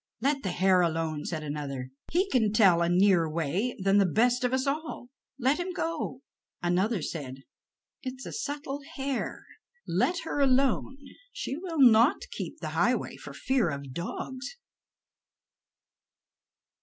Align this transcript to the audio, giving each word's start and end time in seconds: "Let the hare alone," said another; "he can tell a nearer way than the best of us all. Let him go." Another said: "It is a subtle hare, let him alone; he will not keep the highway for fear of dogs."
"Let 0.19 0.41
the 0.41 0.49
hare 0.49 0.81
alone," 0.81 1.25
said 1.25 1.43
another; 1.43 1.91
"he 2.11 2.27
can 2.31 2.51
tell 2.53 2.81
a 2.81 2.89
nearer 2.89 3.29
way 3.29 3.77
than 3.83 3.99
the 3.99 4.05
best 4.07 4.43
of 4.43 4.51
us 4.51 4.65
all. 4.65 5.11
Let 5.37 5.59
him 5.59 5.73
go." 5.73 6.23
Another 6.59 7.03
said: 7.03 7.43
"It 8.01 8.15
is 8.17 8.25
a 8.25 8.31
subtle 8.33 8.81
hare, 8.95 9.45
let 9.87 10.25
him 10.25 10.39
alone; 10.39 10.97
he 11.33 11.55
will 11.55 11.79
not 11.79 12.21
keep 12.31 12.59
the 12.61 12.69
highway 12.69 13.15
for 13.15 13.33
fear 13.35 13.69
of 13.69 13.93
dogs." 13.93 14.57